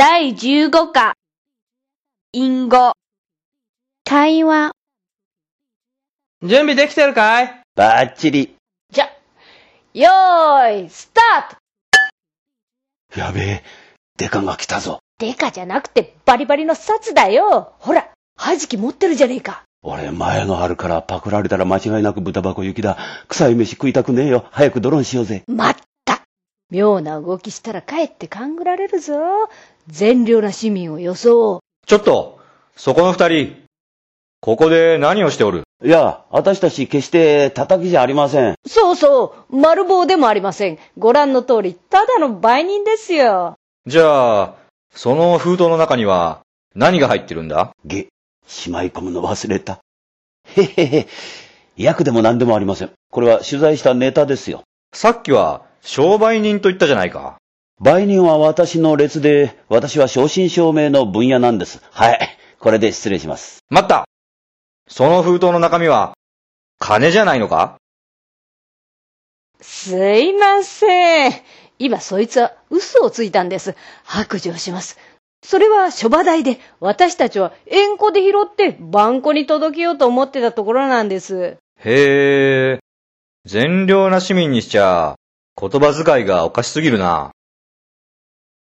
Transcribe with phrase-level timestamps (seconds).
[0.00, 1.12] 第15課、
[2.32, 2.94] 隠語、
[4.02, 4.72] 会話、
[6.42, 7.60] 準備できてるかい？
[7.76, 8.56] バッチリ。
[8.90, 9.10] じゃ、
[9.92, 11.54] よーい、スター
[13.14, 13.62] トやべえ、
[14.16, 15.00] デカが来たぞ。
[15.18, 18.08] デカじゃなくてバリバリの札だよほら、
[18.38, 22.96] はじき持ってるじゃねえか俺、前があるからパクられたら間違いなく豚箱行きだ。
[23.28, 24.46] 臭い飯食いたくねえよ。
[24.50, 25.42] 早くドローンしようぜ。
[25.46, 25.84] まった
[26.70, 29.14] 妙な動きしたらかえって勘ぐられるぞ
[29.88, 31.60] 善良な市民を装う。
[31.86, 32.38] ちょっと、
[32.76, 33.62] そこの二人、
[34.40, 35.64] ここで何をしておる？
[35.84, 38.54] いや、私たち決して叩きじゃありません。
[38.66, 40.78] そうそう、丸棒でもありません。
[40.96, 43.56] ご覧の通り、ただの売人ですよ。
[43.86, 44.54] じゃあ、
[44.94, 46.40] その封筒の中には
[46.74, 47.72] 何が入ってるんだ？
[47.84, 48.08] げ、
[48.46, 49.80] しまい込むの忘れた。
[50.44, 51.08] へへへ。
[51.76, 52.90] 役でも何でもありません。
[53.10, 54.62] これは取材したネタですよ。
[54.92, 57.36] さっきは商売人と言ったじゃないか。
[57.80, 61.80] 売人は私の列で、私は正真正銘の分野なんです。
[61.90, 62.18] はい。
[62.58, 63.60] これで失礼します。
[63.70, 64.04] 待った
[64.88, 66.14] その封筒の中身は、
[66.78, 67.76] 金じゃないのか？
[69.60, 71.32] すいません。
[71.78, 73.76] 今そいつは嘘をついたんです。
[74.04, 74.98] 白状します。
[75.42, 81.56] それは諸場代で、私たちは縁故で拾ってバンコに届けようと思ってたところなんです。
[81.78, 82.80] へえ、
[83.46, 85.14] 善良な市民にしちゃ、
[85.58, 87.30] 言葉遣いがおかしすぎるな。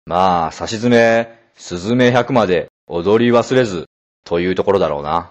[0.04, 3.86] まあ、差し詰め、スズメ百まで踊り忘れず、
[4.24, 5.30] というところだろうな。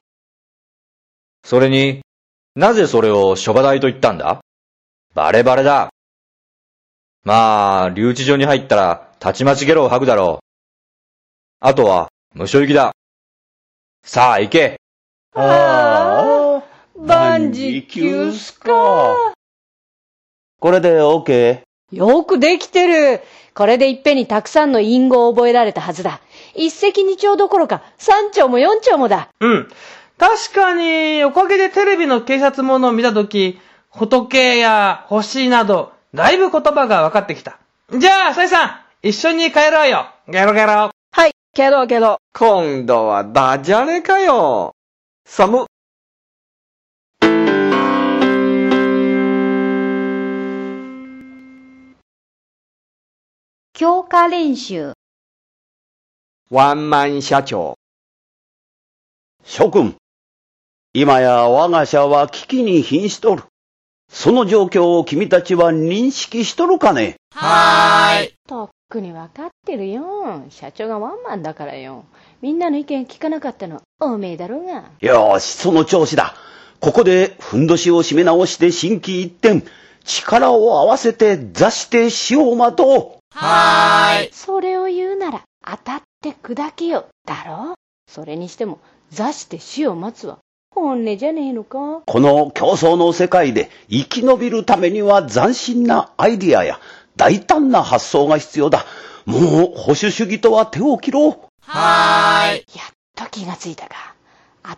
[1.44, 2.02] それに、
[2.56, 4.40] なぜそれを諸場代と言ったんだ？
[5.14, 5.90] バレバレだ。
[7.26, 10.46] まあ、留置所に入ったら、たちまちゲロを吐くだろう。
[11.60, 12.94] あとは、無所行きだ。
[14.06, 14.80] さあ、行け
[15.36, 16.64] ああ、
[16.98, 19.33] 万事休すか。
[20.64, 21.60] これで OK?
[21.92, 23.22] よくできてる。
[23.54, 26.22] これでいっぺんにたくさんの隠語を覚えられたはずだ。
[26.56, 29.28] 一石二鳥どころか三鳥も四鳥もだ。
[29.42, 29.68] うん。
[30.18, 37.60] 確かに、おかげでテレビの警察ものを見たとき、仏や星など、だいぶ言葉が分かってきた。
[37.92, 40.08] じゃあ、サイさん、一緒に帰ろうよ。
[40.30, 40.92] ゲロゲロ。
[41.12, 42.20] はい、けどけど。
[42.34, 44.72] 今度はダジャレかよ。
[45.26, 45.66] 寒。
[53.76, 54.94] 強化練習。
[56.52, 57.74] ワンマン社長。
[59.44, 59.96] 諸君、
[60.94, 63.44] 今や我が社は危機に瀕しとる。
[64.12, 67.16] その状況を君たちは認識しとるかね？
[68.48, 70.44] とっくにわかってるよ。
[70.52, 72.06] 社長がワンマンだからよ。
[72.44, 74.92] みんなの意見聞かなかったの、おめえだろうが。
[75.00, 76.36] よし、その調子だ。
[76.80, 79.66] ここで、ふんどしを締め直して心機一転、
[80.04, 83.23] 力を合わせて座して死を待とう。
[84.32, 87.76] それを言うなら、当たって砕けよ、だろ
[88.08, 88.80] それにしても、
[89.10, 90.40] 座して死を待つは、
[90.72, 96.80] 本音じゃねえのかこの競争の世界で生き延びるためには斬新なアイディアや
[97.16, 98.86] 大胆な発想が必要だ。
[99.26, 99.42] もう
[99.76, 101.32] 保守主義とは手を切ろう。
[102.56, 102.60] やっ
[103.16, 104.16] と気がついたか。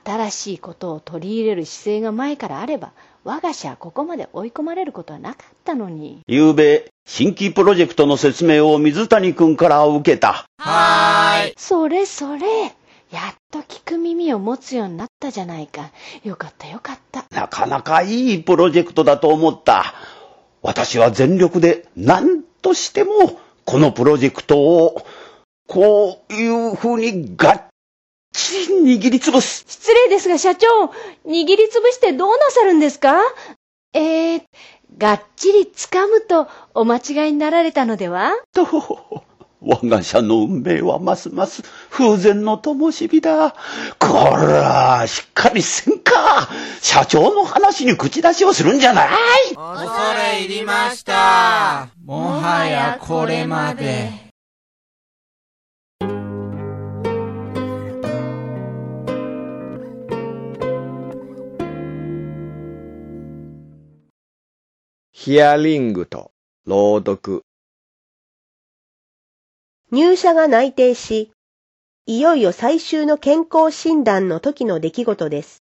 [0.04, 2.92] 新しいことを取り入れる姿勢が前からあれば、
[3.24, 6.22] 我が社はここまで追い込まれることはなかったのに。
[6.30, 10.46] 昨べ、新規プロジェクトの説明を水谷くんから受けた。
[11.56, 12.42] それそれ。
[13.12, 15.92] やっと聞く耳を持つようになったじゃないか。
[16.24, 17.26] よかったよかった。
[17.30, 19.94] なかなかいいプロジェクトだと思った。
[20.62, 25.06] 私は全力で何としてもこのプロジェクトを
[25.68, 27.64] こういう風にがっ
[28.34, 29.64] ちり握りつぶす。
[29.68, 30.68] 失礼ですが社長、
[31.26, 33.22] 握りつぶしてどうなさるんですか？
[33.94, 34.44] えー、
[34.98, 38.32] がっちり掴むとお間違いになられたのでは？
[38.54, 38.66] と、
[39.62, 43.56] 我が社の運命はますます風前の灯火だ。
[44.00, 46.14] こら、しっかりせんか。
[46.82, 49.10] 社長の話に口出しをするんじゃない
[49.56, 49.84] 恐
[50.14, 51.90] れ入りました。
[52.06, 54.25] もはやこれまで。
[65.26, 66.30] ヒアリングと
[66.68, 67.42] 朗読。
[69.92, 71.32] 入社が内定し、
[72.06, 75.64] いよいよ最終の健康診断の時の出来事です。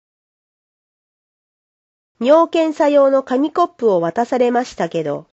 [2.22, 5.28] 尿検査用の紙コップを渡されましたけど、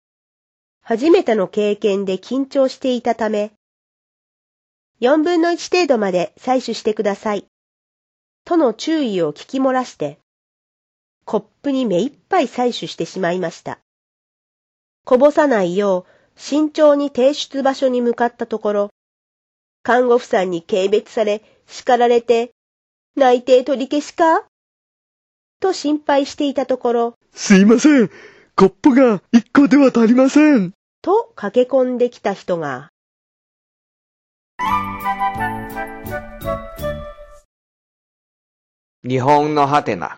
[0.82, 3.52] 初めての経験で緊張していたため、
[5.00, 7.46] 4分の1程度まで採取してください。
[8.44, 10.19] との注意を聞き漏らして、
[11.25, 13.78] コップに目いっぱい採取してしまいました。
[15.08, 18.90] こぼさないよう慎重に提出場所に向かったところ、
[19.84, 22.50] 看護婦さんに軽蔑され、叱られて、
[23.14, 24.42] 内定取り消しか？
[25.60, 28.10] と心配していたところ、すいません。
[28.56, 30.72] コップが一個では足りません。
[31.02, 32.88] と駆け込んできた人が、
[39.08, 40.16] 日本のハテナ。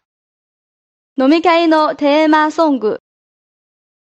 [1.19, 3.01] 飲み会のテーマソング。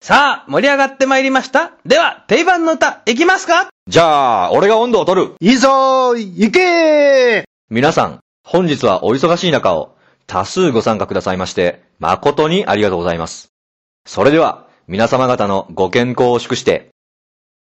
[0.06, 1.72] さあ、盛り上がってまいりました。
[1.86, 3.70] では、定番の歌、いきますか？
[3.88, 5.36] じゃあ、俺が温度を取る。
[5.40, 9.96] いいぞー行けー皆さん、本日はお忙しい中を
[10.28, 13.48] 多数ご参加くださいまして、誠にありがとうございます。
[14.06, 16.90] それでは、皆様方のご健康を祝して、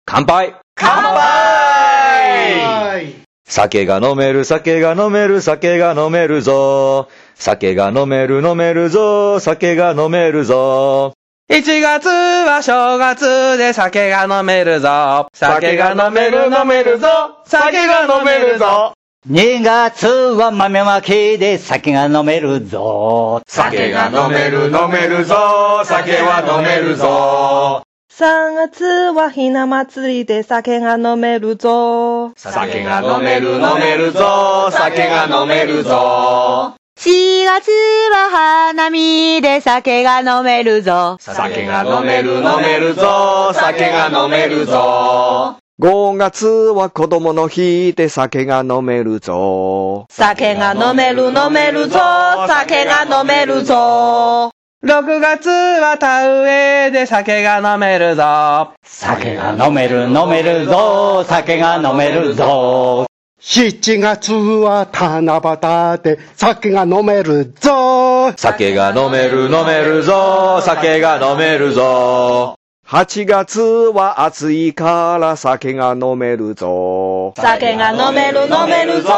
[0.05, 3.15] 乾杯乾はい
[3.49, 7.09] 酒が飲める、酒が飲める、酒が飲めるぞ。
[7.35, 9.41] 酒が飲める、飲めるぞ。
[9.41, 11.11] 酒が飲めるぞ。
[11.49, 15.27] !1 月は正月で酒が飲めるぞ。
[15.33, 17.07] 酒が飲める飲めるぞ。
[17.45, 18.93] 酒が飲めるぞ。
[19.29, 23.41] 2月は豆まきで酒が飲めるぞ。
[23.47, 25.81] 酒が飲める、飲めるぞ。
[25.83, 27.83] 酒は飲めるぞ。
[28.13, 32.31] 3月はひな祭りで酒が飲めるぞ。
[32.37, 34.69] 酒が飲める、飲めるぞ。
[34.71, 36.78] 酒が飲めるぞ。
[37.01, 37.71] 4月
[38.11, 38.29] は
[38.73, 41.15] 花見で酒が飲めるぞ。
[41.21, 43.53] 酒が飲める、飲めるぞ。
[43.53, 45.55] 酒が飲めるぞ。
[45.81, 50.07] 5月は子供の日で酒が飲めるぞ。
[50.09, 51.99] 酒が飲める飲めるぞ。
[52.49, 54.51] 酒が飲めるぞ。
[54.83, 58.73] 6月は田植えで酒が飲めるぞ。
[58.83, 61.23] 酒が飲める飲めるぞ。
[61.25, 63.08] 酒が飲めるぞ。
[63.41, 65.41] 7月は七
[65.95, 70.61] 夕で酒が飲めるぞ酒が飲める、飲めるぞ。
[70.61, 72.55] 酒が飲めるぞ。
[72.87, 77.33] 8月は暑いから酒が飲めるぞ。
[77.37, 79.09] 酒が飲める飲めるぞ。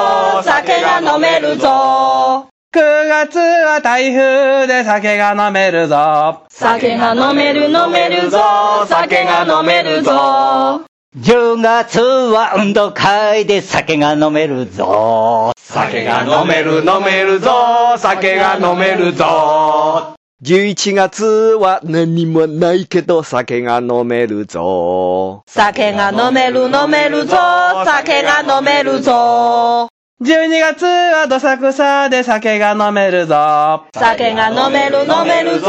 [0.43, 2.47] 酒が飲めるぞ。
[2.73, 6.43] 9月は台風で酒が飲めるぞ。
[6.49, 8.85] 酒が飲める飲めるぞ。
[8.87, 10.90] 酒が飲めるぞ。
[11.17, 15.51] 10月は運動会で酒が飲めるぞ。
[15.57, 17.97] 酒が飲める、飲めるぞ。
[17.97, 20.15] 酒が飲めるぞ。
[20.41, 25.43] 11月は何もないけど酒が飲めるぞ。
[25.47, 27.35] 酒が飲める飲めるぞ。
[27.85, 29.89] 酒が飲めるぞ。
[30.23, 33.83] 12月はどさくさで酒が飲めるぞ。
[33.93, 35.67] 酒が飲める飲めるぞ。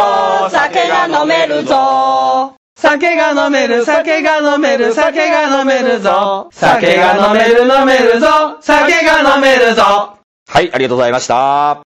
[0.50, 2.54] 酒が飲めるぞ。
[2.82, 6.48] 酒が飲める、酒が飲める、酒が飲めるぞ。
[6.50, 8.56] 酒が飲める、飲めるぞ。
[8.60, 10.18] 酒が飲めるぞ。
[10.48, 11.91] はい、ありがとうございました。